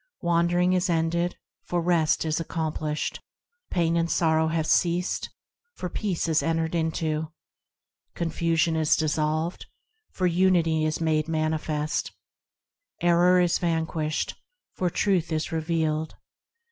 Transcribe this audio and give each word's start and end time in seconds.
Wandering 0.23 0.73
is 0.73 0.89
ended, 0.89 1.37
for 1.61 1.79
Rest 1.79 2.25
is 2.25 2.39
accomplished; 2.39 3.19
Pain 3.69 3.95
and 3.95 4.09
sorrow 4.09 4.47
have 4.47 4.65
ceased, 4.65 5.29
for 5.75 5.89
Peace 5.89 6.27
is 6.27 6.41
entered 6.41 6.73
into; 6.73 7.31
Confusion 8.15 8.75
is 8.75 8.95
dissolved, 8.95 9.67
for 10.09 10.25
Unity 10.25 10.85
is 10.85 11.01
made 11.01 11.27
manifest; 11.27 12.11
Error 12.99 13.39
is 13.41 13.59
vanquished, 13.59 14.33
for 14.73 14.89
Truth 14.89 15.31
is 15.31 15.51
revealed. 15.51 16.15